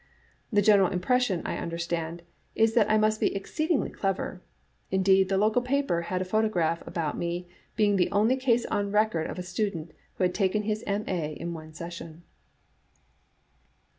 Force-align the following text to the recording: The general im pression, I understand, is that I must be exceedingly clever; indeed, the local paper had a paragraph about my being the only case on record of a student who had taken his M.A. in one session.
The 0.51 0.63
general 0.63 0.91
im 0.91 0.99
pression, 0.99 1.43
I 1.45 1.57
understand, 1.59 2.23
is 2.55 2.73
that 2.73 2.89
I 2.89 2.97
must 2.97 3.19
be 3.19 3.35
exceedingly 3.35 3.91
clever; 3.91 4.41
indeed, 4.89 5.29
the 5.29 5.37
local 5.37 5.61
paper 5.61 6.01
had 6.09 6.23
a 6.23 6.25
paragraph 6.25 6.81
about 6.87 7.19
my 7.19 7.45
being 7.75 7.97
the 7.97 8.09
only 8.11 8.35
case 8.35 8.65
on 8.65 8.91
record 8.91 9.27
of 9.27 9.37
a 9.37 9.43
student 9.43 9.91
who 10.15 10.23
had 10.23 10.33
taken 10.33 10.63
his 10.63 10.83
M.A. 10.87 11.33
in 11.33 11.53
one 11.53 11.71
session. 11.75 12.23